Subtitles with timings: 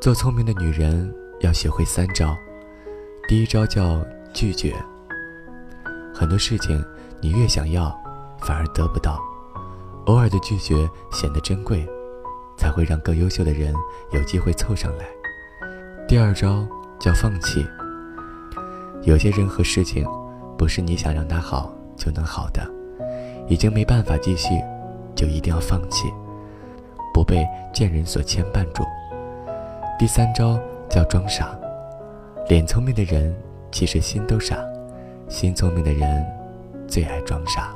[0.00, 2.32] 做聪明的女人要学会三招，
[3.26, 4.00] 第一招叫
[4.32, 4.72] 拒绝。
[6.14, 6.82] 很多事情
[7.20, 7.92] 你越想要，
[8.40, 9.20] 反而得不到，
[10.06, 11.84] 偶尔的拒绝显得珍贵，
[12.56, 13.74] 才会让更优秀的人
[14.12, 15.04] 有机会凑上来。
[16.06, 16.64] 第二招
[17.00, 17.66] 叫放弃。
[19.02, 20.06] 有些人和事情，
[20.56, 22.64] 不是你想让他好就能好的，
[23.48, 24.50] 已经没办法继续，
[25.16, 26.06] 就一定要放弃，
[27.12, 27.44] 不被
[27.74, 28.84] 贱人所牵绊住。
[29.98, 30.56] 第三招
[30.88, 31.58] 叫装傻，
[32.48, 33.34] 脸聪明的人
[33.72, 34.56] 其实心都傻，
[35.28, 36.24] 心聪明的人
[36.86, 37.74] 最爱装傻。